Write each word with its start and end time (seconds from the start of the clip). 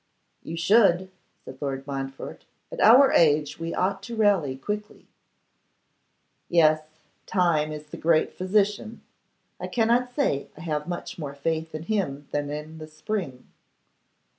'You 0.41 0.57
should,' 0.57 1.11
said 1.45 1.59
Lord 1.61 1.85
Montfort. 1.85 2.45
'At 2.71 2.79
our 2.79 3.11
age 3.11 3.59
we 3.59 3.71
ought 3.75 4.01
to 4.01 4.15
rally 4.15 4.57
quickly.' 4.57 5.05
'Yes! 6.49 6.81
Time 7.27 7.71
is 7.71 7.85
the 7.85 7.97
great 7.97 8.33
physician. 8.33 9.01
I 9.59 9.67
cannot 9.67 10.11
say 10.11 10.47
I 10.57 10.61
have 10.61 10.87
much 10.87 11.19
more 11.19 11.35
faith 11.35 11.75
in 11.75 11.83
him 11.83 12.27
than 12.31 12.49
in 12.49 12.79
the 12.79 12.87
spring. 12.87 13.49